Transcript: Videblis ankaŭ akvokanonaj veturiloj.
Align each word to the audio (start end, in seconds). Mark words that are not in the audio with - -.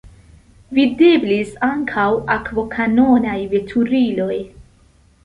Videblis 0.77 1.51
ankaŭ 1.67 2.05
akvokanonaj 2.37 3.37
veturiloj. 3.53 4.33